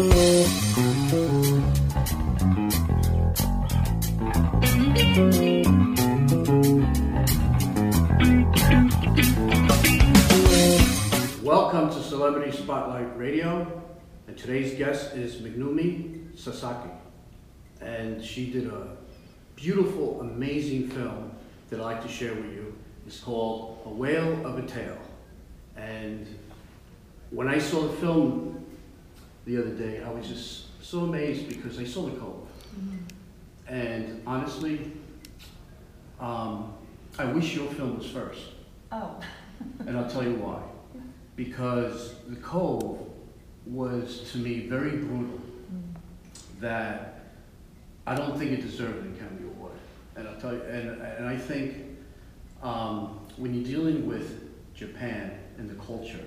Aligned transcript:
Welcome 0.00 0.14
to 11.90 12.02
Celebrity 12.02 12.56
Spotlight 12.56 13.14
Radio, 13.18 13.82
and 14.26 14.38
today's 14.38 14.74
guest 14.78 15.14
is 15.14 15.36
Megumi 15.36 16.34
Sasaki. 16.34 16.88
And 17.82 18.24
she 18.24 18.50
did 18.50 18.68
a 18.68 18.96
beautiful, 19.54 20.22
amazing 20.22 20.88
film 20.88 21.32
that 21.68 21.78
I'd 21.78 21.84
like 21.84 22.02
to 22.04 22.08
share 22.08 22.34
with 22.34 22.46
you. 22.46 22.74
It's 23.06 23.20
called 23.20 23.82
A 23.84 23.90
Whale 23.90 24.46
of 24.46 24.56
a 24.56 24.62
Tale. 24.62 24.96
And 25.76 26.26
when 27.28 27.48
I 27.48 27.58
saw 27.58 27.82
the 27.82 27.92
film 27.98 28.59
the 29.50 29.60
other 29.60 29.70
day, 29.70 30.00
I 30.02 30.10
was 30.10 30.28
just 30.28 30.66
so 30.80 31.00
amazed 31.00 31.48
because 31.48 31.78
I 31.80 31.84
saw 31.84 32.02
the 32.02 32.16
cove. 32.20 32.46
And 33.66 34.22
honestly, 34.24 34.92
um, 36.20 36.74
I 37.18 37.24
wish 37.24 37.56
your 37.56 37.66
film 37.72 37.98
was 37.98 38.06
first. 38.06 38.42
Oh. 38.92 39.20
And 39.86 39.98
I'll 39.98 40.08
tell 40.08 40.22
you 40.22 40.36
why. 40.36 40.62
Because 41.36 42.14
The 42.28 42.36
Cove 42.36 42.98
was, 43.66 44.30
to 44.32 44.38
me, 44.38 44.66
very 44.66 44.96
brutal, 44.96 45.38
that 46.60 47.34
I 48.06 48.14
don't 48.14 48.38
think 48.38 48.52
it 48.52 48.62
deserved 48.62 49.04
an 49.04 49.14
Academy 49.14 49.50
Award. 49.54 49.74
And 50.16 50.26
I'll 50.26 50.40
tell 50.40 50.54
you, 50.54 50.62
and, 50.62 51.02
and 51.02 51.26
I 51.26 51.36
think 51.36 51.76
um, 52.62 53.20
when 53.36 53.52
you're 53.52 53.64
dealing 53.64 54.06
with 54.08 54.48
Japan 54.74 55.38
and 55.58 55.68
the 55.68 55.74
culture, 55.74 56.24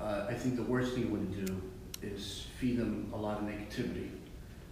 uh, 0.00 0.26
I 0.28 0.34
think 0.34 0.56
the 0.56 0.64
worst 0.64 0.94
thing 0.94 1.04
you 1.04 1.10
want 1.10 1.32
to 1.32 1.46
do 1.46 1.62
is 2.12 2.46
feed 2.58 2.78
them 2.78 3.10
a 3.12 3.16
lot 3.16 3.38
of 3.38 3.44
negativity. 3.44 4.10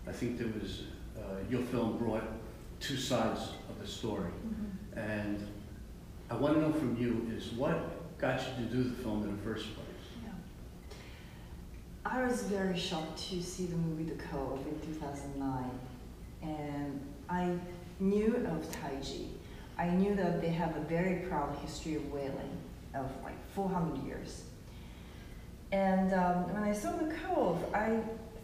I 0.06 0.12
think 0.12 0.38
there 0.38 0.48
was, 0.60 0.82
uh, 1.16 1.20
your 1.50 1.62
film 1.62 1.98
brought 1.98 2.24
two 2.80 2.96
sides 2.96 3.40
of 3.68 3.80
the 3.80 3.86
story. 3.86 4.30
And 4.96 5.46
I 6.30 6.34
want 6.34 6.54
to 6.54 6.60
know 6.60 6.72
from 6.72 6.96
you 6.96 7.30
is 7.34 7.52
what 7.52 8.18
got 8.18 8.40
you 8.40 8.64
to 8.64 8.72
do 8.72 8.84
the 8.84 9.02
film 9.02 9.22
in 9.22 9.36
the 9.36 9.42
first 9.42 9.74
place? 9.74 9.86
Yeah. 10.24 10.30
I 12.04 12.24
was 12.26 12.42
very 12.42 12.78
shocked 12.78 13.18
to 13.30 13.42
see 13.42 13.66
the 13.66 13.76
movie 13.76 14.04
The 14.04 14.22
Cove 14.22 14.64
in 14.66 14.94
2009. 14.94 15.70
And 16.42 17.00
I 17.28 17.54
knew 18.00 18.36
of 18.36 18.70
Taiji. 18.72 19.28
I 19.78 19.88
knew 19.88 20.14
that 20.16 20.40
they 20.40 20.50
have 20.50 20.76
a 20.76 20.80
very 20.80 21.26
proud 21.28 21.56
history 21.58 21.94
of 21.94 22.12
whaling 22.12 22.58
of 22.94 23.10
like 23.22 23.36
400 23.54 24.04
years. 24.04 24.42
And 25.72 26.12
um, 26.12 26.52
when 26.52 26.62
I 26.62 26.72
saw 26.72 26.92
The 26.92 27.12
Cove, 27.14 27.64
I 27.74 27.98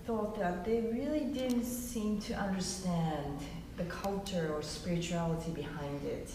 thought 0.06 0.38
that 0.38 0.64
they 0.64 0.80
really 0.90 1.24
didn't 1.26 1.64
seem 1.64 2.18
to 2.22 2.34
understand 2.34 3.38
the 3.76 3.84
culture 3.84 4.50
or 4.54 4.62
spirituality 4.62 5.52
behind 5.52 6.04
it. 6.04 6.30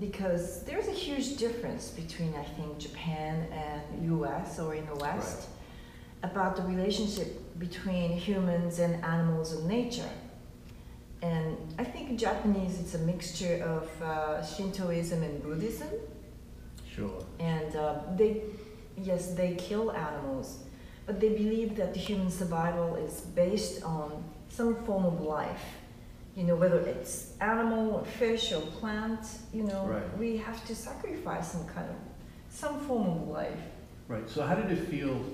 Because 0.00 0.62
there's 0.62 0.88
a 0.88 0.92
huge 0.92 1.36
difference 1.36 1.90
between, 1.90 2.34
I 2.34 2.44
think, 2.44 2.78
Japan 2.78 3.46
and 3.52 4.22
US 4.22 4.58
or 4.58 4.74
in 4.74 4.86
the 4.86 4.94
West 4.94 5.48
about 6.22 6.56
the 6.56 6.62
relationship 6.62 7.58
between 7.58 8.12
humans 8.12 8.78
and 8.78 9.04
animals 9.04 9.52
and 9.52 9.68
nature. 9.68 10.08
And 11.20 11.58
I 11.78 11.84
think 11.84 12.08
in 12.08 12.16
Japanese 12.16 12.80
it's 12.80 12.94
a 12.94 12.98
mixture 12.98 13.62
of 13.62 14.02
uh, 14.02 14.42
Shintoism 14.42 15.22
and 15.22 15.42
Buddhism. 15.42 15.88
Sure. 16.94 17.22
And 17.38 17.76
uh, 17.76 18.00
they, 18.16 18.42
yes, 19.02 19.34
they 19.34 19.54
kill 19.54 19.92
animals, 19.92 20.58
but 21.06 21.20
they 21.20 21.30
believe 21.30 21.76
that 21.76 21.94
the 21.94 22.00
human 22.00 22.30
survival 22.30 22.96
is 22.96 23.20
based 23.20 23.82
on 23.82 24.22
some 24.48 24.74
form 24.84 25.04
of 25.04 25.20
life. 25.20 25.62
You 26.36 26.44
know, 26.44 26.54
whether 26.56 26.78
it's 26.78 27.32
animal 27.40 27.90
or 27.96 28.04
fish 28.04 28.52
or 28.52 28.60
plant, 28.60 29.26
you 29.52 29.64
know, 29.64 29.86
Right. 29.86 30.18
we 30.18 30.36
have 30.38 30.64
to 30.66 30.74
sacrifice 30.74 31.52
some 31.52 31.66
kind 31.66 31.88
of, 31.90 31.96
some 32.48 32.80
form 32.80 33.06
of 33.08 33.28
life. 33.28 33.58
Right. 34.08 34.28
So 34.28 34.42
how 34.42 34.54
did 34.54 34.70
it 34.70 34.88
feel? 34.88 35.24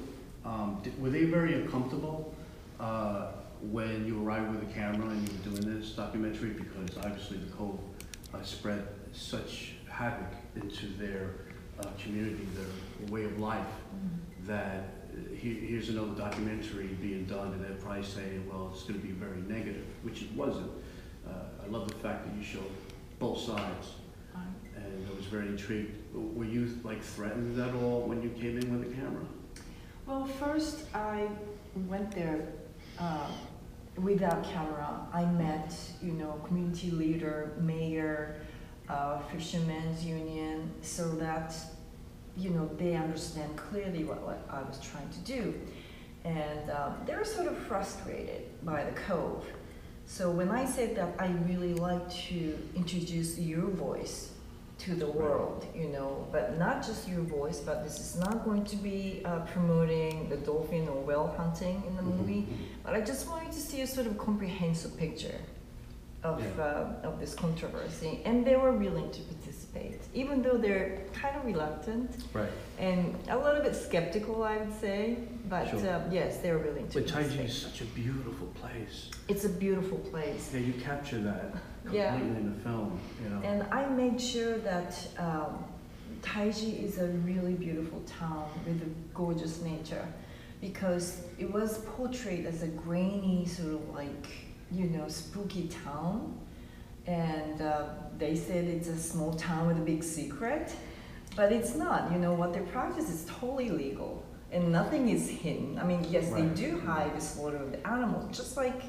Um, 0.44 0.78
did, 0.82 1.00
were 1.02 1.10
they 1.10 1.24
very 1.24 1.54
uncomfortable 1.54 2.34
uh, 2.78 3.32
when 3.70 4.06
you 4.06 4.22
arrived 4.24 4.54
with 4.54 4.62
a 4.68 4.72
camera 4.72 5.08
and 5.08 5.28
you 5.28 5.34
were 5.36 5.56
doing 5.56 5.78
this 5.78 5.90
documentary? 5.90 6.50
Because 6.50 6.96
obviously 6.98 7.38
the 7.38 7.50
Cove 7.56 7.78
uh, 8.32 8.42
spread 8.42 8.86
such 9.12 9.72
havoc 9.88 10.32
into 10.54 10.86
their 10.98 11.30
uh, 11.80 11.86
community, 12.02 12.46
their 12.54 13.12
way 13.12 13.24
of 13.24 13.38
life, 13.38 13.66
that 14.46 14.94
uh, 15.10 15.34
here, 15.34 15.54
here's 15.54 15.88
another 15.88 16.12
documentary 16.12 16.86
being 17.00 17.24
done, 17.24 17.52
and 17.52 17.64
they're 17.64 17.72
probably 17.74 18.04
saying, 18.04 18.48
well, 18.50 18.70
it's 18.72 18.82
going 18.84 19.00
to 19.00 19.06
be 19.06 19.12
very 19.12 19.40
negative, 19.42 19.84
which 20.02 20.22
it 20.22 20.32
wasn't. 20.32 20.70
Uh, 21.26 21.32
I 21.64 21.68
love 21.68 21.88
the 21.88 21.94
fact 21.96 22.26
that 22.26 22.34
you 22.36 22.42
showed 22.42 22.70
both 23.18 23.40
sides, 23.40 23.94
and 24.76 25.08
I 25.10 25.16
was 25.16 25.24
very 25.26 25.48
intrigued. 25.48 25.96
Were 26.14 26.44
you 26.44 26.78
like 26.84 27.02
threatened 27.02 27.58
at 27.60 27.74
all 27.74 28.02
when 28.02 28.22
you 28.22 28.30
came 28.30 28.58
in 28.58 28.78
with 28.78 28.88
the 28.88 28.94
camera? 28.94 29.24
Well, 30.06 30.26
first 30.26 30.84
I 30.94 31.28
went 31.88 32.12
there 32.12 32.46
uh, 32.98 33.28
without 33.96 34.44
camera. 34.44 35.06
I 35.12 35.24
met, 35.24 35.74
you 36.02 36.12
know, 36.12 36.40
community 36.46 36.90
leader, 36.90 37.54
mayor, 37.60 38.36
uh, 38.88 39.18
fishermen's 39.32 40.04
union, 40.04 40.70
so 40.82 41.08
that, 41.16 41.54
you 42.36 42.50
know, 42.50 42.68
they 42.78 42.94
understand 42.94 43.56
clearly 43.56 44.04
what, 44.04 44.22
what 44.22 44.46
I 44.50 44.62
was 44.62 44.78
trying 44.80 45.08
to 45.10 45.18
do. 45.20 45.54
And 46.24 46.70
um, 46.70 46.94
they're 47.06 47.24
sort 47.24 47.46
of 47.46 47.56
frustrated 47.56 48.42
by 48.64 48.84
the 48.84 48.92
cove. 48.92 49.44
So 50.06 50.30
when 50.30 50.50
I 50.50 50.64
said 50.64 50.96
that 50.96 51.14
I 51.18 51.28
really 51.48 51.74
like 51.74 52.08
to 52.28 52.58
introduce 52.74 53.38
your 53.38 53.66
voice 53.68 54.30
to 54.78 54.94
the 54.94 55.06
world, 55.06 55.66
you 55.74 55.88
know, 55.88 56.26
but 56.30 56.58
not 56.58 56.84
just 56.84 57.08
your 57.08 57.22
voice, 57.22 57.60
but 57.60 57.82
this 57.82 57.98
is 57.98 58.20
not 58.20 58.44
going 58.44 58.64
to 58.64 58.76
be 58.76 59.22
uh, 59.24 59.40
promoting 59.40 60.28
the 60.28 60.36
dolphin 60.36 60.86
or 60.88 61.00
whale 61.00 61.34
hunting 61.36 61.82
in 61.86 61.96
the 61.96 62.02
Mhm, 62.02 62.18
movie, 62.18 62.46
but 62.84 62.94
I 62.94 63.00
just 63.00 63.26
wanted 63.28 63.52
to 63.52 63.58
see 63.60 63.80
a 63.80 63.86
sort 63.86 64.06
of 64.06 64.18
comprehensive 64.18 64.96
picture 64.96 65.38
of, 66.22 66.40
Yeah. 66.40 66.64
uh, 66.64 67.06
of 67.08 67.20
this 67.20 67.34
controversy, 67.34 68.20
and 68.24 68.44
they 68.44 68.56
were 68.56 68.72
willing 68.72 69.10
to 69.10 69.20
participate, 69.22 70.00
even 70.14 70.42
though 70.42 70.56
they're 70.56 70.98
kind 71.12 71.36
of 71.36 71.44
reluctant 71.44 72.10
Right. 72.32 72.50
and 72.78 73.14
a 73.28 73.38
little 73.38 73.62
bit 73.62 73.74
skeptical, 73.76 74.42
I 74.42 74.56
would 74.58 74.72
say, 74.80 75.18
but 75.48 75.68
Sure. 75.68 75.88
uh, 75.88 76.00
yes, 76.10 76.38
they're 76.38 76.58
willing 76.58 76.88
to 76.88 77.00
But 77.00 77.08
Taiji 77.08 77.44
is 77.44 77.56
such 77.56 77.80
a 77.82 77.84
beautiful 77.86 78.48
place. 78.60 79.10
It's 79.28 79.44
a 79.44 79.48
beautiful 79.48 79.98
place. 79.98 80.50
Yeah, 80.52 80.60
you 80.60 80.72
capture 80.74 81.20
that 81.22 81.52
completely 81.84 81.98
Yeah. 81.98 82.16
in 82.16 82.54
the 82.54 82.60
film, 82.62 82.98
you 83.22 83.28
know. 83.30 83.40
And 83.42 83.62
I 83.70 83.86
made 83.86 84.20
sure 84.20 84.58
that 84.58 84.92
um, 85.18 85.64
Taiji 86.22 86.82
is 86.82 86.98
a 86.98 87.06
really 87.28 87.54
beautiful 87.54 88.00
town 88.06 88.48
with 88.66 88.82
a 88.82 88.90
gorgeous 89.14 89.62
nature 89.62 90.06
because 90.60 91.22
it 91.38 91.52
was 91.52 91.78
portrayed 91.96 92.46
as 92.46 92.62
a 92.62 92.68
grainy, 92.68 93.46
sort 93.46 93.74
of 93.74 93.94
like, 93.94 94.26
you 94.72 94.84
know, 94.86 95.08
spooky 95.08 95.68
town. 95.84 96.38
And 97.06 97.62
uh, 97.62 97.84
they 98.18 98.34
said 98.34 98.64
it's 98.64 98.88
a 98.88 98.98
small 98.98 99.34
town 99.34 99.68
with 99.68 99.76
a 99.78 99.80
big 99.80 100.02
secret, 100.02 100.74
but 101.36 101.52
it's 101.52 101.74
not. 101.76 102.10
You 102.12 102.18
know, 102.18 102.34
what 102.34 102.52
they 102.52 102.60
practice 102.60 103.08
is 103.08 103.24
totally 103.28 103.70
legal 103.70 104.24
and 104.52 104.72
nothing 104.72 105.08
is 105.08 105.28
hidden. 105.28 105.78
I 105.78 105.84
mean, 105.84 106.04
yes, 106.10 106.30
Right. 106.30 106.54
they 106.54 106.62
do 106.68 106.80
hide 106.80 107.16
the 107.16 107.20
slaughter 107.20 107.58
of 107.58 107.72
the 107.72 107.86
animals, 107.86 108.36
just 108.36 108.56
like 108.56 108.82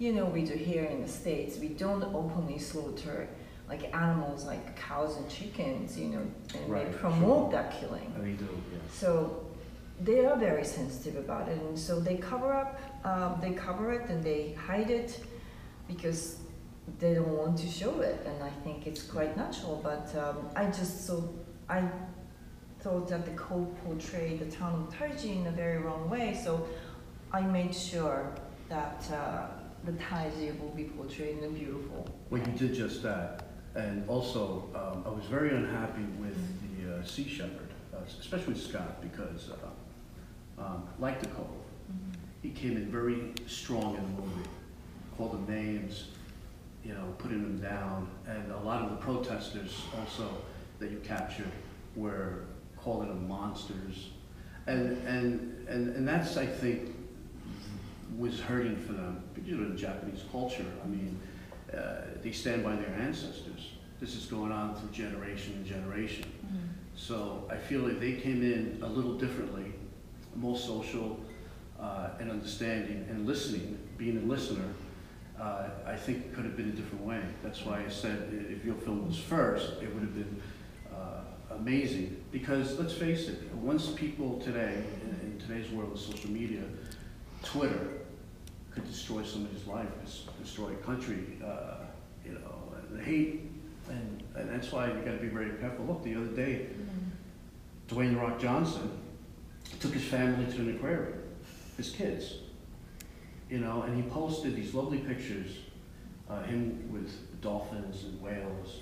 you 0.00 0.12
know, 0.12 0.26
we 0.26 0.44
do 0.44 0.54
here 0.54 0.84
in 0.84 1.02
the 1.02 1.08
States, 1.08 1.58
we 1.58 1.66
don't 1.70 2.04
openly 2.14 2.56
slaughter 2.56 3.26
like 3.68 3.92
animals 3.92 4.46
like 4.46 4.76
cows 4.76 5.16
and 5.16 5.28
chickens, 5.28 5.98
you 5.98 6.06
know, 6.10 6.22
and 6.54 6.68
Right, 6.70 6.86
they 6.86 6.92
sure. 6.92 7.00
promote 7.10 7.50
that 7.50 7.72
killing. 7.80 8.12
And 8.14 8.24
they 8.24 8.32
do, 8.32 8.48
yeah. 8.72 8.78
So 8.92 9.44
they 10.02 10.24
are 10.26 10.36
very 10.36 10.64
sensitive 10.64 11.16
about 11.16 11.48
it, 11.48 11.58
and 11.60 11.78
so 11.78 12.00
they 12.00 12.16
cover 12.16 12.52
up, 12.52 12.78
um, 13.04 13.38
they 13.40 13.52
cover 13.52 13.92
it 13.92 14.08
and 14.08 14.22
they 14.22 14.52
hide 14.52 14.90
it 14.90 15.20
because 15.86 16.38
they 16.98 17.14
don't 17.14 17.36
want 17.36 17.58
to 17.58 17.66
show 17.66 18.00
it, 18.00 18.20
and 18.26 18.42
I 18.42 18.50
think 18.64 18.86
it's 18.86 19.02
quite 19.02 19.36
natural. 19.36 19.80
But 19.82 20.14
um, 20.16 20.48
I 20.56 20.66
just 20.66 21.06
so 21.06 21.28
I 21.68 21.84
thought 22.80 23.08
that 23.08 23.24
the 23.24 23.32
Cove 23.32 23.68
portrayed 23.84 24.38
the 24.38 24.50
town 24.56 24.86
of 24.86 24.94
Taiji 24.94 25.40
in 25.40 25.46
a 25.46 25.50
very 25.50 25.78
wrong 25.78 26.08
way, 26.08 26.38
so 26.44 26.66
I 27.32 27.42
made 27.42 27.74
sure 27.74 28.32
that 28.68 29.04
uh, 29.12 29.46
the 29.84 29.92
Taiji 29.92 30.58
will 30.60 30.70
be 30.70 30.84
portrayed 30.84 31.38
in 31.38 31.44
a 31.44 31.48
beautiful. 31.48 32.08
Well, 32.30 32.40
you 32.40 32.52
did 32.52 32.74
just 32.74 33.02
that. 33.02 33.44
And 33.74 34.08
also, 34.08 34.68
um, 34.74 35.04
I 35.06 35.10
was 35.10 35.26
very 35.26 35.50
unhappy 35.54 36.04
with 36.18 36.36
the 36.62 36.96
uh, 36.96 37.04
Sea 37.04 37.28
Shepherd, 37.28 37.70
uh, 37.94 37.98
especially 38.20 38.56
Scott, 38.56 39.00
because, 39.00 39.50
uh, 39.50 39.56
um, 40.60 40.82
like 40.98 41.20
the 41.20 41.28
Cove, 41.28 41.46
he 42.42 42.50
came 42.50 42.76
in 42.76 42.90
very 42.90 43.32
strong 43.46 43.96
in 43.96 44.02
the 44.02 44.22
movie, 44.22 44.48
called 45.16 45.32
them 45.32 45.54
names, 45.54 46.08
you 46.84 46.92
know, 46.92 47.14
putting 47.18 47.42
them 47.42 47.58
down. 47.58 48.08
And 48.26 48.50
a 48.52 48.58
lot 48.58 48.82
of 48.82 48.90
the 48.90 48.96
protesters 48.96 49.76
also 49.98 50.28
that 50.78 50.90
you 50.90 50.98
captured 50.98 51.50
were 51.96 52.44
calling 52.76 53.08
them 53.08 53.28
monsters. 53.28 54.10
And, 54.66 54.98
and, 55.06 55.68
and, 55.68 55.96
and 55.96 56.06
that's, 56.06 56.36
I 56.36 56.46
think, 56.46 56.94
was 58.16 58.40
hurting 58.40 58.76
for 58.76 58.92
them. 58.92 59.22
You 59.44 59.56
know, 59.56 59.68
the 59.70 59.76
Japanese 59.76 60.22
culture, 60.30 60.64
I 60.84 60.86
mean, 60.86 61.20
uh, 61.76 62.02
they 62.22 62.32
stand 62.32 62.62
by 62.62 62.76
their 62.76 62.94
ancestors. 62.94 63.72
This 64.00 64.14
is 64.14 64.26
going 64.26 64.52
on 64.52 64.76
through 64.76 64.90
generation 64.90 65.54
and 65.54 65.66
generation. 65.66 66.24
So 66.94 67.48
I 67.50 67.56
feel 67.56 67.80
like 67.80 68.00
they 68.00 68.12
came 68.12 68.42
in 68.42 68.78
a 68.82 68.86
little 68.86 69.14
differently, 69.14 69.72
more 70.36 70.56
social 70.56 71.20
uh, 71.80 72.10
and 72.18 72.30
understanding 72.30 73.06
and 73.08 73.26
listening, 73.26 73.78
being 73.96 74.18
a 74.18 74.26
listener. 74.26 74.68
Uh, 75.40 75.68
I 75.86 75.94
think 75.94 76.18
it 76.18 76.34
could 76.34 76.44
have 76.44 76.56
been 76.56 76.68
a 76.68 76.72
different 76.72 77.04
way. 77.04 77.20
That's 77.42 77.64
why 77.64 77.84
I 77.84 77.88
said 77.88 78.28
if 78.50 78.64
your 78.64 78.74
film 78.74 79.06
was 79.06 79.18
first, 79.18 79.80
it 79.80 79.92
would 79.94 80.02
have 80.02 80.14
been 80.14 80.42
uh, 80.92 81.54
amazing. 81.54 82.24
Because 82.32 82.78
let's 82.78 82.92
face 82.94 83.28
it, 83.28 83.52
once 83.54 83.90
people 83.90 84.40
today, 84.40 84.82
in, 85.02 85.30
in 85.30 85.38
today's 85.38 85.70
world 85.70 85.92
of 85.92 86.00
social 86.00 86.30
media, 86.30 86.62
Twitter 87.44 87.88
could 88.72 88.84
destroy 88.86 89.22
somebody's 89.22 89.66
life, 89.66 89.88
des- 90.04 90.42
destroy 90.42 90.72
a 90.72 90.76
country, 90.76 91.38
uh, 91.44 91.84
you 92.24 92.32
know, 92.32 92.74
and 92.90 93.00
hate. 93.00 93.42
And, 93.88 94.22
and 94.34 94.50
that's 94.50 94.72
why 94.72 94.88
you 94.88 94.94
got 94.94 95.12
to 95.12 95.18
be 95.18 95.28
very 95.28 95.50
careful. 95.58 95.84
Look, 95.86 96.02
the 96.02 96.16
other 96.16 96.26
day, 96.26 96.66
Dwayne 97.88 98.20
Rock 98.20 98.40
Johnson 98.40 98.90
took 99.80 99.94
his 99.94 100.04
family 100.04 100.50
to 100.52 100.60
an 100.60 100.76
aquarium, 100.76 101.20
his 101.76 101.90
kids, 101.90 102.38
you 103.48 103.58
know, 103.58 103.82
and 103.82 103.96
he 103.96 104.08
posted 104.10 104.54
these 104.56 104.74
lovely 104.74 104.98
pictures, 104.98 105.58
uh, 106.28 106.42
him 106.42 106.92
with 106.92 107.40
dolphins 107.40 108.04
and 108.04 108.20
whales, 108.20 108.80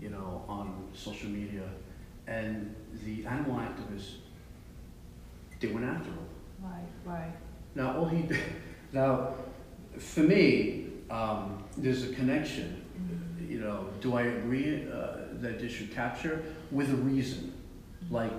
you 0.00 0.08
know, 0.08 0.44
on 0.48 0.88
social 0.94 1.28
media, 1.28 1.68
and 2.26 2.74
the 3.04 3.26
animal 3.26 3.56
activists, 3.56 4.14
they 5.60 5.68
went 5.68 5.84
after 5.84 6.10
him. 6.10 6.18
Right, 6.62 6.88
right. 7.04 7.32
Now, 7.74 7.98
all 7.98 8.06
he 8.06 8.22
did, 8.22 8.40
now, 8.92 9.34
for 9.98 10.20
me, 10.20 10.86
um, 11.10 11.62
there's 11.76 12.04
a 12.04 12.14
connection. 12.14 12.76
You 13.46 13.58
know, 13.60 13.88
do 14.00 14.14
I 14.14 14.22
agree 14.22 14.86
uh, 14.88 15.16
that 15.40 15.58
they 15.58 15.68
should 15.68 15.92
capture 15.92 16.44
with 16.70 16.90
a 16.90 16.96
reason, 16.96 17.52
like 18.10 18.30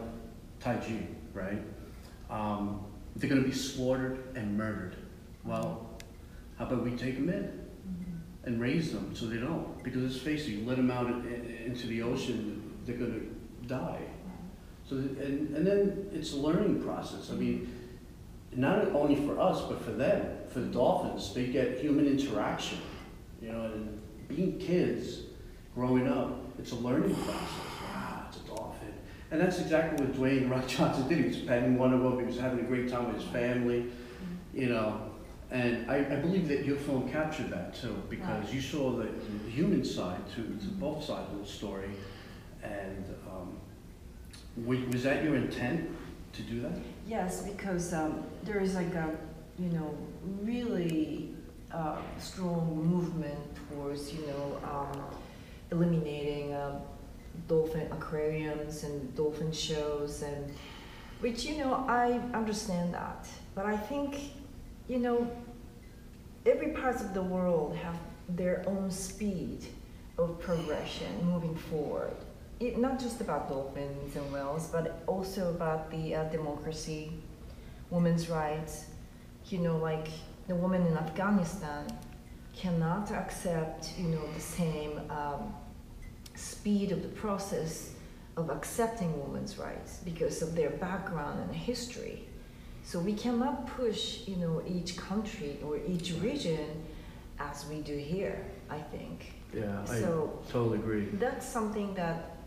Taiji, 0.62 1.06
right? 1.33 1.62
Um, 2.31 2.86
they're 3.16 3.30
going 3.30 3.44
to 3.44 3.48
be 3.48 3.54
slaughtered 3.54 4.36
and 4.36 4.57
murdered. 4.57 4.95
Well, 5.44 5.89
how 6.57 6.66
about 6.66 6.83
we 6.83 6.92
take 6.92 7.16
them 7.16 7.30
in 7.30 7.60
and 8.45 8.60
raise 8.60 8.92
them 8.92 9.13
so 9.13 9.28
they 9.28 9.38
don't? 9.38 9.83
Because 9.83 10.01
let's 10.01 10.18
face 10.18 10.48
it, 10.48 10.51
you 10.51 10.66
let 10.66 10.78
them 10.78 10.89
out 10.89 11.07
in, 11.07 11.25
in, 11.28 11.63
into 11.66 11.88
the 11.88 12.01
ocean, 12.01 12.80
they're 12.86 12.98
going 12.98 13.12
to 13.62 13.68
die. 13.68 14.01
So, 14.89 14.95
and, 14.95 15.56
and 15.56 15.68
then 15.68 16.10
it's 16.13 16.33
a 16.33 16.38
learning 16.38 16.81
process. 16.81 17.30
I 17.31 17.33
mean, 17.33 17.74
not 18.54 18.88
only 18.94 19.16
for 19.16 19.39
us, 19.39 19.62
but 19.62 19.81
for 19.81 19.92
them, 19.92 20.25
for 20.50 20.60
the 20.60 20.68
dolphins, 20.68 21.33
they 21.33 21.48
get 21.48 21.80
human 21.80 22.07
interaction, 22.07 22.80
you 23.42 23.51
know, 23.51 23.66
and 23.66 24.01
being 24.28 24.57
kids, 24.60 25.22
growing 25.75 26.07
up, 26.07 26.38
it's 26.60 26.72
a 26.72 26.75
learning 26.75 27.16
process. 27.16 27.50
Wow, 27.83 28.25
it's 28.28 28.38
a 28.38 28.48
dolphin. 28.48 28.94
And 29.31 29.39
that's 29.39 29.60
exactly 29.60 30.06
what 30.06 30.13
Dwayne 30.16 30.51
Rock 30.51 30.68
Johnson 30.68 31.07
did. 31.07 31.19
He 31.19 31.28
was 31.28 31.38
petting 31.38 31.78
one 31.78 31.94
of 31.94 32.01
them, 32.01 32.19
he 32.19 32.25
was 32.25 32.38
having 32.38 32.60
a 32.60 32.63
great 32.63 32.89
time 32.89 33.07
with 33.07 33.22
his 33.22 33.31
family, 33.31 33.86
you 34.54 34.68
know. 34.68 35.01
And 35.50 35.89
I, 35.89 35.98
I 35.98 36.16
believe 36.16 36.48
that 36.50 36.66
your 36.66 36.78
film 36.78 37.10
captured 37.10 37.50
that 37.50 37.75
too, 37.75 38.01
because 38.10 38.45
Right. 38.45 38.54
you 38.54 38.62
saw 38.62 38.92
the, 38.92 39.06
the 39.06 39.50
human 39.50 39.83
side 39.83 40.19
to, 40.36 40.42
to 40.44 40.68
both 40.80 41.04
sides 41.04 41.31
of 41.33 41.39
the 41.39 41.45
story. 41.45 41.89
And 42.63 43.06
um, 43.30 43.57
was, 44.66 44.80
was 44.94 45.04
that 45.04 45.24
your 45.24 45.36
intent 45.36 45.89
to 46.33 46.42
do 46.44 46.62
that? 46.62 46.72
Yes, 47.07 47.42
because 47.44 47.94
um, 47.94 48.24
there 48.44 48.60
is 48.60 48.75
like 48.75 48.94
a, 48.95 49.16
you 49.60 49.69
know, 49.69 49.98
really 50.42 51.33
uh, 51.74 51.98
strong 52.19 52.86
movement 52.86 53.39
towards, 53.69 54.13
you 54.13 54.25
know, 54.28 54.60
um, 54.63 55.04
eliminating 55.72 56.54
um, 56.56 56.74
dolphin 57.48 57.88
aquariums 57.92 58.83
and 58.83 59.16
dolphin 59.16 59.51
shows, 59.51 60.22
and 60.22 60.54
which, 61.19 61.44
you 61.45 61.57
know, 61.57 61.86
I 61.88 62.19
understand 62.33 62.94
that. 62.94 63.28
But 63.56 63.66
I 63.66 63.78
think, 63.78 64.31
you 64.88 65.00
know, 65.00 65.30
every 66.45 66.69
part 66.69 66.95
of 66.95 67.13
the 67.13 67.22
world 67.22 67.75
have 67.75 67.98
their 68.30 68.63
own 68.68 68.89
speed 68.89 69.66
of 70.18 70.39
progression 70.39 71.25
moving 71.25 71.56
forward 71.56 72.16
it, 72.62 72.78
not 72.78 73.00
just 73.00 73.19
about 73.22 73.50
dolphins 73.50 74.16
and 74.16 74.31
whales, 74.31 74.68
but 74.68 75.01
also 75.07 75.50
about 75.50 75.89
the 75.89 76.16
uh, 76.16 76.24
democracy, 76.25 77.12
women's 77.89 78.30
rights. 78.30 78.86
You 79.50 79.57
know, 79.60 79.78
like 79.78 80.07
the 80.48 80.56
woman 80.56 80.86
in 80.86 80.95
Afghanistan 80.95 81.88
cannot 82.56 83.12
accept, 83.12 83.94
you 83.98 84.10
know, 84.10 84.22
the 84.33 84.39
same 84.39 85.01
um, 85.10 85.54
speed 86.41 86.91
of 86.91 87.01
the 87.01 87.09
process 87.09 87.91
of 88.38 88.49
accepting 88.49 89.11
women's 89.23 89.57
rights 89.57 89.99
because 90.03 90.41
of 90.41 90.55
their 90.55 90.69
background 90.71 91.39
and 91.41 91.53
history. 91.55 92.27
So 92.83 92.99
we 92.99 93.13
cannot 93.13 93.67
push, 93.67 94.27
you 94.27 94.38
know, 94.38 94.61
each 94.67 94.97
country 94.97 95.59
or 95.63 95.77
each 95.88 96.13
region 96.13 96.83
as 97.39 97.65
we 97.67 97.81
do 97.81 97.95
here. 97.95 98.45
I 98.69 98.79
think. 98.79 99.33
Yeah, 99.53 99.83
So 99.83 100.39
I 100.47 100.51
totally 100.51 100.79
agree. 100.79 101.05
that's 101.13 101.45
something 101.45 101.93
that 101.95 102.38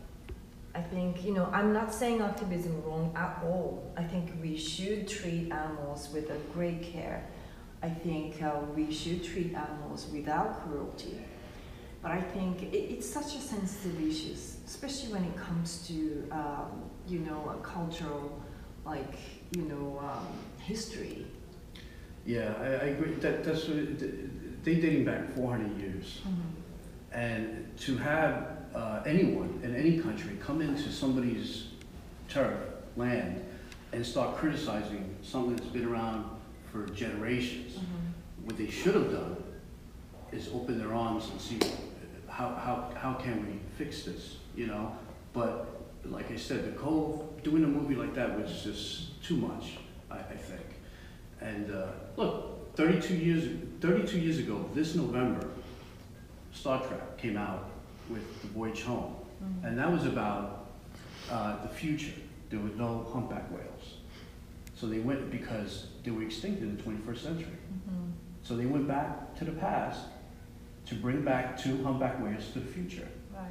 I 0.73 0.81
think, 0.81 1.23
you 1.23 1.33
know, 1.33 1.47
I'm 1.53 1.71
not 1.71 1.93
saying 1.93 2.19
activism 2.19 2.83
wrong 2.83 3.13
at 3.15 3.41
all. 3.43 3.93
I 3.95 4.03
think 4.03 4.31
we 4.41 4.57
should 4.57 5.07
treat 5.07 5.51
animals 5.51 6.09
with 6.11 6.31
a 6.31 6.39
great 6.51 6.81
care. 6.81 7.23
I 7.83 7.89
think 7.89 8.41
uh, 8.41 8.59
we 8.75 8.91
should 8.91 9.23
treat 9.23 9.53
animals 9.53 10.07
without 10.11 10.63
cruelty. 10.63 11.21
But 12.05 12.11
I 12.11 12.21
think 12.21 12.61
it, 12.61 12.75
it's 12.75 13.09
such 13.09 13.33
a 13.33 13.41
sensitive 13.41 13.99
issue, 13.99 14.35
especially 14.67 15.11
when 15.11 15.23
it 15.23 15.35
comes 15.35 15.87
to, 15.87 16.27
um, 16.31 16.83
you 17.07 17.17
know, 17.17 17.49
a 17.49 17.65
cultural, 17.65 18.39
like, 18.85 19.17
you 19.57 19.63
know, 19.63 19.99
um, 20.07 20.27
history. 20.59 21.25
Yeah, 22.23 22.53
I, 22.61 22.65
I 22.65 22.87
agree. 22.93 23.13
That, 23.15 23.43
that's 23.43 23.65
they 23.65 24.75
dating 24.75 25.05
back 25.05 25.33
400 25.33 25.81
years. 25.81 26.21
And 27.11 27.75
to 27.79 27.97
have 27.97 28.49
uh, 28.75 29.01
anyone 29.07 29.59
in 29.63 29.75
any 29.75 29.97
country 29.97 30.37
come 30.39 30.61
into 30.61 30.91
somebody's 30.91 31.69
turf, 32.29 32.59
land, 32.97 33.43
and 33.93 34.05
start 34.05 34.37
criticizing 34.37 35.15
something 35.23 35.55
that's 35.55 35.69
been 35.69 35.87
around 35.87 36.29
for 36.71 36.85
generations, 36.85 37.79
what 38.43 38.57
they 38.57 38.69
should 38.69 38.93
have 38.93 39.11
done 39.11 39.43
is 40.31 40.49
open 40.53 40.77
their 40.77 40.93
arms 40.93 41.29
and 41.31 41.41
see 41.41 41.59
how, 42.35 42.49
how, 42.49 42.91
how 42.99 43.13
can 43.13 43.45
we 43.47 43.59
fix 43.77 44.03
this, 44.03 44.35
you 44.55 44.67
know? 44.67 44.93
But 45.31 45.67
like 46.03 46.31
I 46.31 46.35
said, 46.35 46.65
the 46.65 46.77
Cove, 46.77 47.41
doing 47.43 47.63
a 47.63 47.67
movie 47.67 47.95
like 47.95 48.13
that 48.15 48.37
was 48.39 48.61
just 48.61 49.23
too 49.23 49.37
much, 49.37 49.77
I, 50.11 50.17
I 50.17 50.35
think. 50.35 50.65
And 51.39 51.71
uh, 51.71 51.87
look, 52.17 52.75
32 52.75 53.15
years, 53.15 53.49
32 53.79 54.19
years 54.19 54.39
ago, 54.39 54.69
this 54.73 54.95
November, 54.95 55.47
Star 56.51 56.85
Trek 56.85 57.17
came 57.17 57.37
out 57.37 57.69
with 58.09 58.41
The 58.41 58.47
Voyage 58.49 58.81
Home. 58.83 59.15
And 59.63 59.77
that 59.77 59.89
was 59.91 60.05
about 60.05 60.67
uh, 61.31 61.61
the 61.61 61.69
future. 61.69 62.13
There 62.49 62.59
were 62.59 62.75
no 62.75 63.07
humpback 63.13 63.49
whales. 63.51 63.97
So 64.75 64.87
they 64.87 64.99
went 64.99 65.31
because 65.31 65.87
they 66.03 66.11
were 66.11 66.23
extinct 66.23 66.61
in 66.61 66.75
the 66.75 66.83
21st 66.83 67.17
century. 67.17 67.57
So 68.43 68.57
they 68.57 68.65
went 68.65 68.87
back 68.87 69.35
to 69.37 69.45
the 69.45 69.53
past 69.53 70.01
to 70.85 70.95
bring 70.95 71.23
back 71.23 71.57
two 71.57 71.83
humpback 71.83 72.21
whales 72.23 72.49
to 72.53 72.59
the 72.59 72.65
future. 72.65 73.07
Right. 73.33 73.49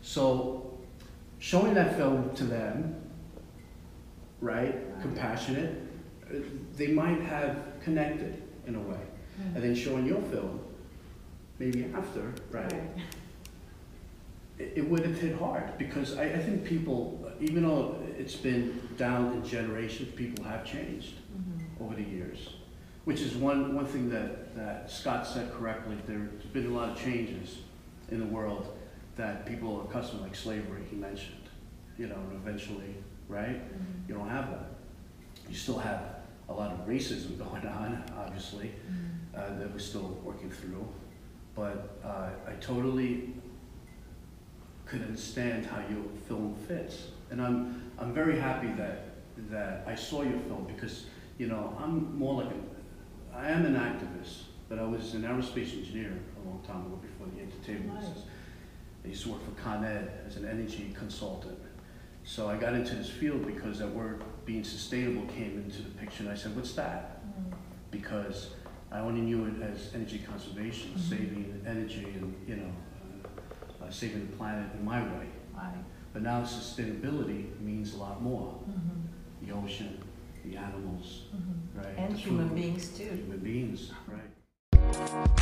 So 0.00 0.78
showing 1.38 1.74
that 1.74 1.96
film 1.96 2.34
to 2.34 2.44
them, 2.44 2.96
right, 4.40 4.74
compassionate, 5.00 5.82
uh, 6.28 6.38
they 6.76 6.88
might 6.88 7.20
have 7.20 7.56
connected 7.82 8.42
in 8.66 8.74
a 8.74 8.80
way. 8.80 9.00
And 9.54 9.62
then 9.62 9.74
showing 9.74 10.06
your 10.06 10.20
film, 10.22 10.60
maybe 11.58 11.90
after, 11.94 12.32
right, 12.50 12.72
it, 14.58 14.72
it 14.76 14.88
would 14.88 15.04
have 15.04 15.18
hit 15.18 15.36
hard 15.36 15.76
because 15.78 16.16
I, 16.16 16.24
I 16.24 16.38
think 16.38 16.64
people, 16.64 17.30
even 17.40 17.62
though 17.64 17.96
it's 18.18 18.36
been 18.36 18.80
down 18.96 19.32
in 19.32 19.44
generations, 19.44 20.14
people 20.14 20.44
have 20.44 20.64
changed 20.64 21.14
over 21.80 21.94
the 21.94 22.02
years. 22.02 22.54
Which 23.04 23.20
is 23.20 23.34
one, 23.34 23.74
one 23.74 23.86
thing 23.86 24.08
that, 24.10 24.54
that 24.54 24.90
Scott 24.90 25.26
said 25.26 25.52
correctly, 25.52 25.96
there's 26.06 26.44
been 26.52 26.66
a 26.66 26.70
lot 26.70 26.90
of 26.90 27.02
changes 27.02 27.58
in 28.10 28.20
the 28.20 28.26
world 28.26 28.78
that 29.16 29.44
people 29.44 29.80
are 29.80 29.90
accustomed, 29.90 30.22
like 30.22 30.36
slavery, 30.36 30.82
he 30.88 30.96
mentioned. 30.96 31.36
You 31.98 32.06
know, 32.06 32.14
and 32.14 32.32
eventually, 32.34 32.94
right, 33.28 33.60
you 34.08 34.14
don't 34.14 34.28
have 34.28 34.50
that. 34.50 34.70
You 35.48 35.56
still 35.56 35.78
have 35.78 36.16
a 36.48 36.52
lot 36.52 36.72
of 36.72 36.86
racism 36.86 37.38
going 37.50 37.66
on, 37.66 38.04
obviously, 38.16 38.72
uh, 39.36 39.58
that 39.58 39.72
we're 39.72 39.78
still 39.78 40.18
working 40.22 40.50
through. 40.50 40.86
But 41.54 41.98
uh, 42.04 42.30
I 42.46 42.52
totally 42.60 43.34
could 44.86 45.02
understand 45.02 45.66
how 45.66 45.78
your 45.90 46.04
film 46.28 46.54
fits. 46.68 47.08
And 47.30 47.40
I'm, 47.40 47.90
I'm 47.98 48.12
very 48.12 48.38
happy 48.38 48.68
that, 48.78 49.14
that 49.50 49.84
I 49.86 49.94
saw 49.94 50.22
your 50.22 50.38
film 50.40 50.66
because, 50.66 51.06
you 51.38 51.48
know, 51.48 51.76
I'm 51.80 52.16
more 52.18 52.42
like 52.42 52.52
a, 52.52 52.71
I 53.34 53.48
am 53.50 53.64
an 53.64 53.74
activist, 53.74 54.42
but 54.68 54.78
I 54.78 54.84
was 54.84 55.14
an 55.14 55.22
aerospace 55.22 55.72
engineer 55.78 56.12
a 56.44 56.48
long 56.48 56.62
time 56.66 56.86
ago 56.86 56.96
before 57.00 57.26
the 57.34 57.40
entertainment 57.42 57.98
business. 57.98 58.24
I 59.04 59.08
used 59.08 59.22
to 59.24 59.30
work 59.30 59.44
for 59.44 59.60
Con 59.62 59.84
Ed 59.84 60.10
as 60.26 60.36
an 60.36 60.46
energy 60.46 60.94
consultant. 60.96 61.58
So 62.24 62.48
I 62.48 62.56
got 62.56 62.74
into 62.74 62.94
this 62.94 63.10
field 63.10 63.46
because 63.46 63.78
that 63.80 63.88
word 63.90 64.22
being 64.44 64.62
sustainable 64.62 65.26
came 65.26 65.58
into 65.64 65.82
the 65.82 65.90
picture, 65.90 66.22
and 66.22 66.30
I 66.32 66.34
said, 66.36 66.54
what's 66.54 66.72
that? 66.74 67.22
Because 67.90 68.50
I 68.92 69.00
only 69.00 69.22
knew 69.22 69.46
it 69.46 69.60
as 69.62 69.90
energy 69.94 70.18
conservation, 70.18 70.92
Mhm. 70.94 70.98
saving 70.98 71.62
energy 71.66 72.04
and, 72.14 72.34
you 72.46 72.56
know, 72.56 72.70
uh, 73.80 73.84
uh, 73.84 73.90
saving 73.90 74.26
the 74.30 74.36
planet 74.36 74.72
in 74.74 74.84
my 74.84 75.02
way. 75.02 75.26
Right. 75.54 75.82
But 76.12 76.22
now 76.22 76.42
sustainability 76.42 77.58
means 77.60 77.94
a 77.94 77.96
lot 77.98 78.22
more. 78.22 78.60
Mhm. 78.68 79.46
The 79.46 79.52
ocean, 79.52 79.98
the 80.44 80.56
animals, 80.56 81.22
Mhm. 81.34 81.84
right? 81.84 81.94
And 81.98 82.14
the 82.14 82.18
human 82.18 82.48
food, 82.48 82.56
beings 82.56 82.88
too. 82.96 83.04
Human 83.04 83.38
beings, 83.38 83.90
right? 84.08 85.32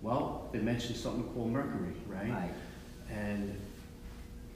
Well, 0.00 0.48
they 0.52 0.60
mentioned 0.60 0.96
something 0.96 1.24
called 1.34 1.50
mercury, 1.50 1.92
right? 2.06 2.30
Right. 2.30 2.52
And, 3.10 3.58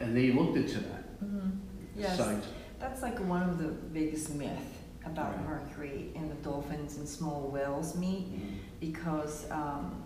and 0.00 0.16
they 0.16 0.32
looked 0.32 0.56
into 0.56 0.78
that. 0.80 1.20
Mhm. 1.24 1.50
Yes. 1.96 2.16
Science- 2.16 2.46
That's 2.78 3.02
like 3.02 3.18
one 3.20 3.48
of 3.48 3.58
the 3.58 3.68
biggest 3.68 4.34
myth 4.34 4.81
about 5.04 5.34
Right. 5.36 5.46
mercury 5.48 6.10
in 6.14 6.28
the 6.28 6.34
dolphins 6.36 6.96
and 6.98 7.08
small 7.08 7.48
whales 7.48 7.94
meat 7.96 8.32
Mhm. 8.32 8.58
because 8.80 9.50
um, 9.50 10.02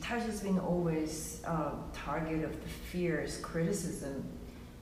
Taiji's 0.00 0.40
been 0.40 0.58
always 0.58 1.40
uh, 1.46 1.70
target 1.92 2.44
of 2.44 2.52
the 2.52 2.68
fierce 2.68 3.38
criticism, 3.40 4.24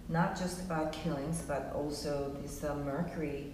not 0.08 0.36
just 0.38 0.60
about 0.62 0.92
killings, 0.92 1.42
but 1.46 1.72
also 1.74 2.34
this 2.42 2.64
uh, 2.64 2.74
mercury, 2.76 3.52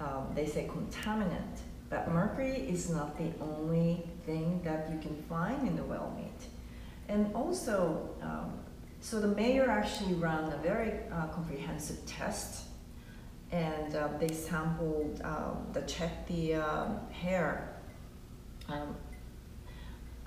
um, 0.00 0.26
they 0.34 0.46
say 0.46 0.68
contaminant. 0.68 1.60
But 1.88 2.10
mercury 2.10 2.56
is 2.68 2.90
not 2.90 3.16
the 3.18 3.30
only 3.40 4.08
thing 4.26 4.60
that 4.64 4.90
you 4.90 4.98
can 4.98 5.16
find 5.28 5.66
in 5.66 5.76
the 5.76 5.82
whale 5.82 6.12
meat. 6.16 6.48
And 7.08 7.34
also, 7.34 8.08
um, 8.22 8.52
so 9.00 9.20
the 9.20 9.28
mayor 9.28 9.68
actually 9.70 10.14
ran 10.14 10.44
a 10.52 10.56
very 10.58 10.92
uh, 11.10 11.26
comprehensive 11.28 12.04
test, 12.06 12.64
and 13.52 13.94
uh, 13.94 14.08
they 14.18 14.28
sampled, 14.32 15.20
um, 15.22 15.66
the 16.26 16.54
um, 16.54 16.98
hair. 17.10 17.76
Um, 18.68 18.96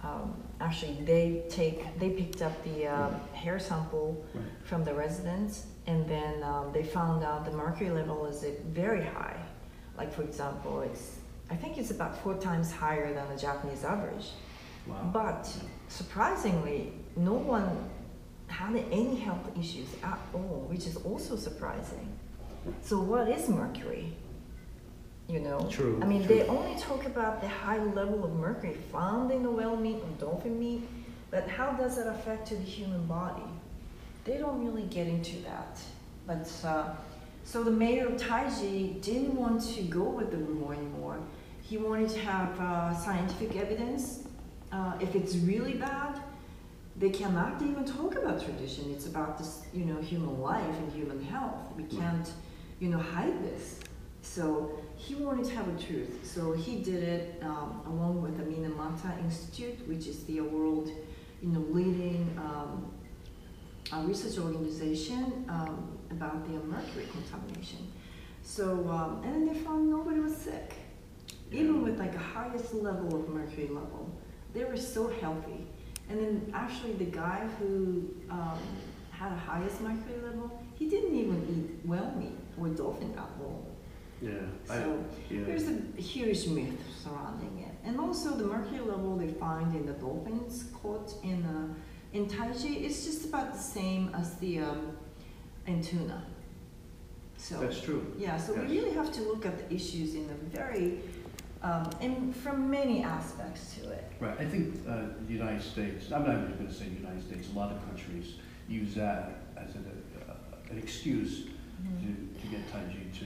um, 0.04 0.36
actually, 0.62 1.00
they 1.04 1.44
take, 1.50 1.98
they 2.00 2.12
picked 2.12 2.44
up 2.44 2.64
the 2.64 2.88
um, 2.88 3.16
hair 3.34 3.58
sample 3.58 4.24
Right. 4.34 4.44
from 4.64 4.84
the 4.84 4.94
residents, 4.94 5.66
and 5.88 6.08
then 6.08 6.44
um, 6.44 6.72
they 6.72 6.84
found 6.84 7.24
out 7.24 7.46
the 7.46 7.52
mercury 7.52 7.90
level 7.90 8.26
is 8.28 8.46
very 8.68 9.04
high. 9.04 9.38
Like 9.98 10.14
for 10.14 10.24
example, 10.24 10.82
it's 10.82 11.18
I 11.50 11.56
think 11.56 11.78
it's 11.78 11.92
about 11.92 12.18
four 12.24 12.36
times 12.36 12.72
higher 12.72 13.14
than 13.14 13.28
the 13.30 13.40
Japanese 13.40 13.84
average. 13.84 14.32
Wow. 14.88 15.10
But 15.14 15.50
surprisingly, 15.88 16.94
no 17.16 17.34
one 17.34 17.90
had 18.48 18.76
any 18.92 19.16
health 19.16 19.50
issues 19.58 19.88
at 20.04 20.20
all, 20.34 20.66
which 20.70 20.86
is 20.86 20.98
also 20.98 21.36
surprising. 21.36 22.15
So 22.82 23.00
what 23.00 23.30
is 23.30 23.50
mercury? 23.50 24.14
You 25.28 25.40
know? 25.40 25.68
True, 25.72 26.00
I 26.02 26.06
mean, 26.06 26.26
true. 26.26 26.36
they 26.36 26.48
only 26.48 26.80
talk 26.80 27.06
about 27.06 27.42
the 27.42 27.48
high 27.48 27.84
level 27.84 28.24
of 28.24 28.34
mercury 28.36 28.78
found 28.92 29.32
in 29.32 29.44
the 29.44 29.50
whale 29.50 29.76
meat 29.76 29.98
and 30.04 30.20
dolphin 30.20 30.60
meat, 30.60 30.84
but 31.32 31.48
how 31.48 31.72
does 31.72 31.98
it 31.98 32.08
affect 32.08 32.48
to 32.50 32.56
the 32.56 32.64
human 32.64 33.06
body? 33.08 33.44
They 34.24 34.38
don't 34.38 34.64
really 34.64 34.84
get 34.84 35.08
into 35.08 35.38
that. 35.44 35.80
But 36.28 36.52
uh, 36.64 36.94
so 37.44 37.64
the 37.64 37.72
mayor 37.72 38.08
of 38.08 38.14
Taiji 38.14 39.02
didn't 39.02 39.36
want 39.36 39.62
to 39.76 39.84
go 39.84 40.04
with 40.04 40.32
the 40.32 40.38
rumor 40.38 40.74
anymore. 40.74 41.20
He 41.62 41.78
wanted 41.78 42.10
to 42.10 42.20
have 42.20 42.60
uh, 42.60 42.96
scientific 42.96 43.56
evidence. 43.56 44.28
Uh, 44.72 44.94
if 45.00 45.16
it's 45.16 45.36
really 45.38 45.74
bad, 45.74 46.20
they 46.98 47.10
cannot 47.10 47.62
even 47.62 47.86
talk 47.86 48.16
about 48.16 48.44
tradition. 48.44 48.92
It's 48.92 49.06
about 49.06 49.38
this, 49.38 49.64
you 49.74 49.86
know, 49.86 50.00
human 50.02 50.42
life 50.42 50.76
and 50.78 50.92
human 50.92 51.24
health. 51.24 51.72
We 51.76 51.84
can't, 51.84 52.32
you 52.86 52.92
know, 52.92 53.00
hide 53.00 53.44
this. 53.44 53.80
So 54.22 54.80
he 54.96 55.16
wanted 55.16 55.46
to 55.46 55.56
have 55.56 55.68
a 55.68 55.84
truth. 55.84 56.20
So 56.22 56.52
he 56.54 56.84
did 56.84 57.02
it 57.02 57.42
um, 57.42 57.82
along 57.88 58.22
with 58.22 58.38
the 58.38 58.44
Minamata 58.44 59.20
Institute, 59.24 59.88
which 59.88 60.06
is 60.06 60.24
the 60.26 60.42
world, 60.42 60.92
you 61.42 61.50
know, 61.50 61.66
leading 61.72 62.38
um, 62.38 62.92
a 63.92 64.06
research 64.06 64.38
organization 64.38 65.46
um, 65.50 65.98
about 66.12 66.46
the 66.48 66.60
mercury 66.66 67.08
contamination. 67.12 67.92
So 68.44 68.88
um, 68.88 69.24
and 69.24 69.34
then 69.34 69.48
they 69.48 69.60
found 69.60 69.90
nobody 69.90 70.20
was 70.20 70.38
sick, 70.38 70.76
even 71.52 71.82
with 71.82 71.98
like 71.98 72.14
a 72.14 72.20
highest 72.20 72.72
level 72.76 73.20
of 73.20 73.28
mercury 73.30 73.68
level. 73.68 74.12
They 74.54 74.64
were 74.64 74.78
so 74.78 75.08
healthy. 75.08 75.66
And 76.08 76.20
then 76.20 76.52
actually 76.54 76.94
the 76.94 77.06
guy 77.06 77.50
who 77.58 78.14
um, 78.30 78.60
had 79.10 79.32
the 79.32 79.40
highest 79.40 79.82
mercury 79.82 80.22
level, 80.24 80.52
he 80.76 80.88
didn't 80.88 81.16
even 81.16 81.40
eat 81.50 81.90
whale 81.90 82.14
meat 82.16 82.38
or 82.60 82.68
dolphin 82.70 83.14
all. 83.18 83.66
Yeah. 84.22 84.32
I- 84.70 84.78
So 84.78 85.04
yeah. 85.30 85.44
there's 85.46 85.68
a 85.68 85.78
huge 86.02 86.48
myth 86.48 86.80
surrounding 87.04 87.60
it. 87.68 87.74
And 87.88 88.00
also 88.00 88.32
the 88.36 88.46
mercury 88.46 88.80
level 88.80 89.16
they 89.18 89.28
find 89.28 89.76
in 89.76 89.86
the 89.86 89.94
dolphins 89.94 90.66
caught 90.82 91.14
in 91.24 91.44
uh, 91.46 91.74
in 92.14 92.26
Taiji 92.28 92.82
is 92.82 93.06
just 93.06 93.26
about 93.26 93.52
the 93.54 93.60
same 93.60 94.10
as 94.16 94.36
the 94.36 94.60
um, 94.60 94.98
in 95.68 95.82
tuna. 95.82 96.24
So 97.38 97.60
That's 97.60 97.82
true. 97.82 98.14
yeah, 98.18 98.38
so 98.38 98.54
Yes. 98.56 98.62
we 98.70 98.78
really 98.78 98.92
have 98.94 99.12
to 99.12 99.22
look 99.24 99.46
at 99.46 99.56
the 99.60 99.76
issues 99.76 100.16
in 100.16 100.30
a 100.30 100.58
very 100.58 101.00
um, 101.62 101.90
and 102.00 102.34
from 102.36 102.70
many 102.70 103.04
aspects 103.04 103.76
to 103.76 103.90
it. 103.90 104.06
Right, 104.20 104.40
I 104.40 104.46
think 104.46 104.76
uh, 104.88 105.08
the 105.28 105.34
United 105.34 105.62
States, 105.64 106.12
I'm 106.12 106.24
not 106.26 106.36
even 106.36 106.54
going 106.56 106.68
to 106.68 106.74
say 106.74 106.86
the 106.90 106.96
United 107.06 107.24
States, 107.24 107.50
a 107.54 107.58
lot 107.58 107.72
of 107.72 107.84
countries 107.88 108.36
use 108.70 108.94
that 108.96 109.24
as 109.58 109.74
an, 109.76 109.84
uh, 110.30 110.34
an 110.72 110.78
excuse 110.78 111.46
to, 112.02 112.08
to 112.46 112.52
get 112.52 112.72
Taiji 112.72 113.12
to 113.20 113.26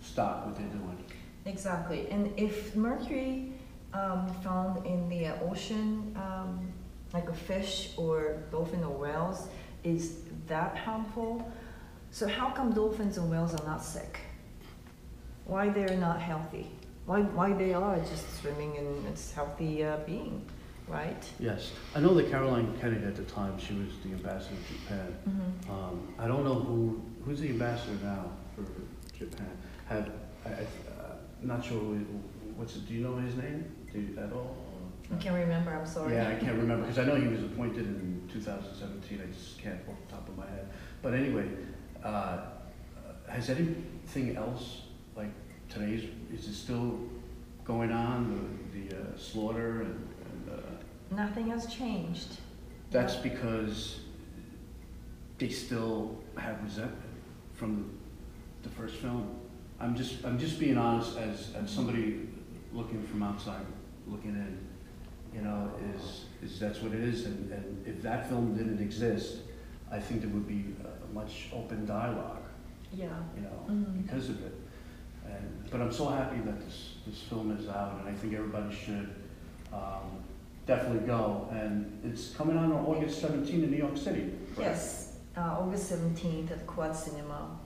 stop 0.00 0.46
what 0.46 0.56
they're 0.56 0.66
doing. 0.66 1.04
Exactly, 1.44 2.08
and 2.10 2.32
if 2.38 2.74
mercury 2.76 3.52
um, 3.92 4.28
found 4.42 4.84
in 4.86 5.08
the 5.08 5.26
uh, 5.26 5.40
ocean, 5.42 6.14
um, 6.16 6.72
like 7.12 7.28
a 7.28 7.34
fish 7.34 7.92
or 7.96 8.42
dolphin 8.50 8.84
or 8.84 8.96
whales, 8.96 9.48
is 9.82 10.18
that 10.46 10.76
harmful? 10.76 11.50
So 12.10 12.26
how 12.26 12.50
come 12.50 12.72
dolphins 12.72 13.18
and 13.18 13.30
whales 13.30 13.54
are 13.54 13.64
not 13.64 13.82
sick? 13.82 14.20
Why 15.46 15.68
they're 15.68 15.96
not 15.96 16.20
healthy? 16.20 16.70
Why, 17.06 17.22
why 17.22 17.52
they 17.54 17.72
are 17.72 17.96
just 17.98 18.40
swimming 18.40 18.74
in 18.74 19.06
its 19.06 19.32
healthy 19.32 19.84
uh, 19.84 19.96
being, 20.06 20.44
right? 20.88 21.22
Yes, 21.38 21.72
I 21.94 22.00
know 22.00 22.14
that 22.14 22.30
Caroline 22.30 22.76
Kennedy 22.80 23.04
at 23.06 23.16
the 23.16 23.24
time, 23.24 23.58
she 23.58 23.74
was 23.74 23.88
the 24.04 24.10
ambassador 24.12 24.54
to 24.56 24.74
Japan. 24.74 25.16
Mm-hmm. 25.28 25.70
Um, 25.72 26.14
I 26.18 26.26
don't 26.26 26.44
know 26.44 26.54
who, 26.54 27.02
who's 27.24 27.40
the 27.40 27.50
ambassador 27.50 27.96
now 28.02 28.30
for 28.54 28.64
Japan? 29.16 29.50
Have, 29.86 30.10
I, 30.44 30.48
I, 30.48 30.52
uh, 30.52 31.14
not 31.42 31.64
sure, 31.64 31.78
who- 31.78 32.04
what's, 32.56 32.76
it- 32.76 32.88
do 32.88 32.94
you 32.94 33.02
know 33.02 33.16
his 33.16 33.36
name 33.36 33.64
Do 33.92 34.00
you- 34.00 34.18
at 34.18 34.32
all? 34.32 34.56
I 35.10 35.16
can't 35.16 35.34
remember, 35.36 35.70
I'm 35.72 35.86
sorry. 35.86 36.14
Yeah, 36.14 36.28
I 36.28 36.34
can't 36.34 36.58
remember, 36.58 36.84
because 36.84 36.98
I 36.98 37.04
know 37.06 37.14
he 37.16 37.28
was 37.28 37.42
appointed 37.42 37.86
in 37.86 38.28
2017, 38.30 39.22
I 39.22 39.32
just 39.32 39.58
can't 39.58 39.78
off 39.88 39.94
the 40.06 40.12
top 40.12 40.28
of 40.28 40.36
my 40.36 40.44
head. 40.46 40.68
But 41.00 41.14
anyway, 41.14 41.48
uh, 42.04 42.40
has 43.26 43.48
anything 43.48 44.36
else, 44.36 44.82
like 45.16 45.30
today's, 45.70 46.04
is 46.32 46.46
it 46.48 46.52
still 46.54 46.98
going 47.64 47.90
on, 47.90 48.60
the, 48.70 48.78
the 48.90 48.96
uh, 49.00 49.16
slaughter 49.16 49.80
and, 49.82 50.08
Nothing 51.10 51.48
has 51.50 51.66
changed. 51.66 52.36
that's 52.90 53.16
because 53.16 54.00
they 55.38 55.48
still 55.50 56.18
have 56.36 56.62
resentment 56.62 57.02
from 57.54 57.90
the 58.62 58.68
first 58.70 58.96
film. 58.96 59.38
I'm 59.80 59.94
just, 59.94 60.24
I'm 60.24 60.38
just 60.38 60.58
being 60.58 60.76
honest 60.78 61.16
as, 61.18 61.54
as 61.54 61.70
somebody 61.70 62.28
looking 62.72 63.02
from 63.04 63.22
outside, 63.22 63.64
looking 64.06 64.30
in, 64.30 64.58
you 65.34 65.42
know, 65.42 65.70
is, 65.94 66.24
is 66.42 66.58
that's 66.58 66.80
what 66.80 66.92
it 66.92 67.00
is. 67.00 67.26
And, 67.26 67.52
and 67.52 67.86
if 67.86 68.02
that 68.02 68.28
film 68.28 68.56
didn't 68.56 68.80
exist, 68.80 69.36
I 69.92 70.00
think 70.00 70.22
there 70.22 70.30
would 70.30 70.48
be 70.48 70.74
a 70.84 71.14
much 71.14 71.48
open 71.52 71.86
dialogue, 71.86 72.42
Yeah. 72.92 73.08
you 73.36 73.42
know, 73.42 73.64
Mhm. 73.70 74.02
because 74.02 74.28
of 74.30 74.42
it. 74.44 74.54
And, 75.26 75.70
but 75.70 75.80
I'm 75.82 75.92
so 75.92 76.08
happy 76.08 76.40
that 76.40 76.58
this, 76.60 76.94
this 77.06 77.20
film 77.22 77.50
is 77.56 77.68
out, 77.68 78.00
and 78.00 78.08
I 78.08 78.12
think 78.12 78.34
everybody 78.34 78.74
should 78.74 79.10
um, 79.72 80.24
definitely 80.68 81.06
go. 81.06 81.48
And 81.50 82.00
it's 82.04 82.34
coming 82.36 82.56
on 82.56 82.70
August 82.72 83.20
17 83.20 83.64
in 83.64 83.70
New 83.70 83.76
York 83.76 83.96
City. 83.96 84.30
correct? 84.54 84.70
Yes, 84.70 85.16
uh, 85.36 85.56
August 85.62 85.90
17th 85.92 86.52
at 86.52 86.66
Quad 86.66 86.94
Cinema. 86.94 87.58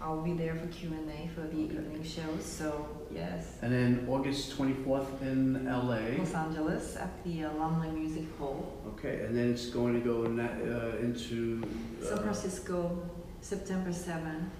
I'll 0.00 0.22
be 0.22 0.34
there 0.34 0.54
for 0.54 0.66
Q 0.66 0.92
and 0.92 1.10
A 1.10 1.28
for 1.34 1.40
the 1.40 1.56
evening 1.56 2.04
shows. 2.04 2.44
So 2.44 2.86
yes, 3.10 3.56
And 3.62 3.72
then 3.72 4.06
August 4.08 4.56
24th 4.56 5.22
in 5.22 5.64
LA. 5.66 6.18
Los 6.18 6.34
Angeles 6.34 6.96
at 6.96 7.24
the 7.24 7.36
Laemmle 7.58 7.92
Music 7.92 8.26
Hall. 8.38 8.58
Okay, 8.92 9.24
and 9.24 9.36
then 9.36 9.50
it's 9.50 9.66
going 9.70 9.94
to 9.94 10.00
go 10.00 10.22
na- 10.24 10.44
uh, 10.44 10.96
into. 11.06 11.62
uh, 12.02 12.06
San 12.06 12.18
Francisco, 12.18 13.02
September 13.40 13.92
7 13.92 14.50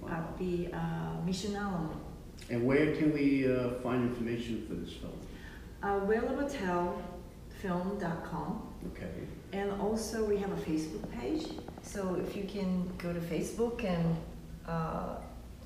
wow. 0.00 0.10
at 0.10 0.36
the 0.38 0.68
uh, 0.72 1.24
Mission 1.24 1.54
Alamo. 1.54 1.96
And 2.50 2.66
where 2.66 2.96
can 2.96 3.12
we 3.12 3.46
uh, 3.46 3.70
find 3.84 4.10
information 4.10 4.66
for 4.66 4.74
this 4.74 4.94
film? 4.94 5.12
Uh, 5.82 6.00
whaleofatalefilm.com. 6.00 8.62
Okay. 8.92 9.08
And 9.52 9.72
also 9.80 10.24
we 10.24 10.36
have 10.38 10.50
a 10.52 10.56
Facebook 10.56 11.10
page. 11.18 11.46
So 11.82 12.14
if 12.26 12.36
you 12.36 12.44
can 12.44 12.90
go 12.98 13.12
to 13.12 13.20
Facebook 13.20 13.84
and 13.84 14.16
uh, 14.66 15.16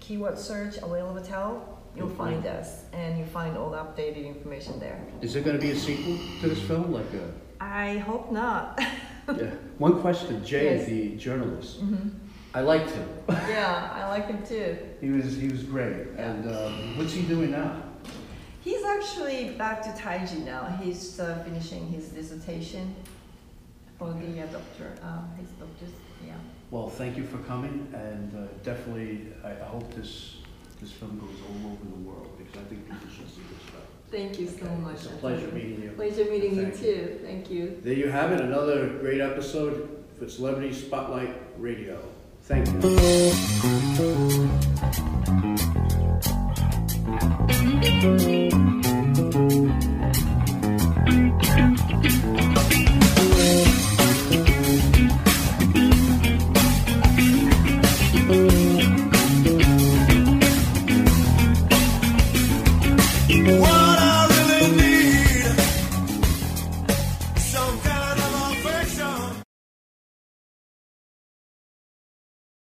keyword 0.00 0.38
search 0.38 0.78
a 0.82 0.86
whale 0.86 1.08
of 1.10 1.16
a 1.16 1.22
tale, 1.22 1.78
you'll 1.96 2.06
You'll 2.08 2.16
find 2.16 2.42
find- 2.44 2.56
us 2.58 2.84
and 2.92 3.18
you'll 3.18 3.26
find 3.28 3.56
all 3.56 3.70
the 3.70 3.78
updated 3.78 4.24
information 4.26 4.78
there. 4.80 5.00
Is 5.20 5.32
there 5.34 5.42
going 5.42 5.56
to 5.56 5.62
be 5.62 5.70
a 5.72 5.76
sequel 5.76 6.18
to 6.40 6.48
this 6.48 6.60
film? 6.62 6.92
Like 6.92 7.12
a. 7.14 7.30
I 7.60 7.98
hope 7.98 8.30
not. 8.32 8.80
Yeah. 9.26 9.54
One 9.78 10.02
question, 10.02 10.44
Jay, 10.44 10.76
Yes. 10.76 10.86
the 10.86 11.16
journalist. 11.16 11.80
Mm-hmm. 11.82 12.10
I 12.52 12.60
liked 12.60 12.90
him. 12.90 13.08
Yeah, 13.30 13.88
I 13.94 14.06
like 14.08 14.26
him 14.26 14.42
too. 14.46 14.76
He 15.00 15.08
was 15.08 15.34
he 15.38 15.48
was 15.48 15.62
great. 15.62 15.96
And 16.18 16.46
uh, 16.46 16.68
what's 16.98 17.14
he 17.14 17.22
doing 17.22 17.50
now? 17.52 17.83
He's 18.64 18.82
actually 18.82 19.50
back 19.50 19.82
to 19.82 19.90
Taiji 19.90 20.42
now. 20.44 20.64
He's 20.82 21.20
uh, 21.20 21.42
finishing 21.44 21.86
his 21.88 22.08
dissertation 22.08 22.94
for 23.98 24.10
the 24.14 24.40
uh, 24.42 24.46
doctor, 24.46 24.94
uh, 25.02 25.22
his 25.38 25.50
doctor's, 25.50 25.90
yeah. 26.26 26.32
Well, 26.70 26.88
thank 26.88 27.16
you 27.18 27.24
for 27.24 27.36
coming, 27.38 27.86
and 27.92 28.34
uh, 28.34 28.46
definitely 28.64 29.28
I, 29.44 29.50
I 29.50 29.64
hope 29.66 29.92
this 29.94 30.36
this 30.80 30.90
film 30.92 31.18
goes 31.18 31.36
all 31.48 31.72
over 31.72 31.84
the 31.84 32.08
world 32.08 32.36
because 32.38 32.56
I 32.56 32.64
think 32.64 32.84
people 32.86 33.08
should 33.08 33.28
see 33.28 33.42
this 33.52 33.62
film. 33.70 33.82
Thank 34.10 34.40
you 34.40 34.48
so 34.48 34.64
Okay, 34.64 34.74
much. 34.76 34.94
It's 34.94 35.06
a 35.06 35.08
pleasure 35.10 35.48
meeting 35.48 35.82
you. 35.82 35.90
Pleasure 35.90 36.24
meeting 36.24 36.56
you 36.56 36.70
too. 36.72 37.20
Thank 37.22 37.50
you. 37.50 37.78
There 37.82 37.92
you 37.92 38.08
have 38.08 38.32
it, 38.32 38.40
another 38.40 38.88
great 38.98 39.20
episode 39.20 40.04
for 40.18 40.28
Celebrity 40.28 40.72
Spotlight 40.72 41.34
Radio. 41.58 41.98
Thank 42.42 42.66
you. 42.68 42.80
Thank 47.04 48.62
you. 48.62 48.73